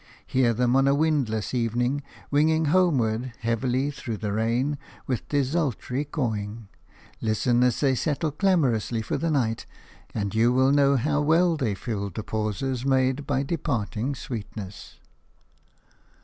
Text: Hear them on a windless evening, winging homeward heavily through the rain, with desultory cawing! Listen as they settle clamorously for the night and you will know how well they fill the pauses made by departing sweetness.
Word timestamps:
Hear 0.25 0.51
them 0.55 0.75
on 0.75 0.87
a 0.87 0.95
windless 0.95 1.53
evening, 1.53 2.01
winging 2.31 2.65
homeward 2.73 3.33
heavily 3.41 3.91
through 3.91 4.17
the 4.17 4.31
rain, 4.33 4.79
with 5.05 5.27
desultory 5.29 6.05
cawing! 6.05 6.69
Listen 7.21 7.61
as 7.61 7.81
they 7.81 7.93
settle 7.93 8.31
clamorously 8.31 9.03
for 9.03 9.19
the 9.19 9.29
night 9.29 9.67
and 10.15 10.33
you 10.33 10.51
will 10.51 10.71
know 10.71 10.95
how 10.95 11.21
well 11.21 11.55
they 11.55 11.75
fill 11.75 12.09
the 12.09 12.23
pauses 12.23 12.83
made 12.83 13.27
by 13.27 13.43
departing 13.43 14.15
sweetness. 14.15 14.97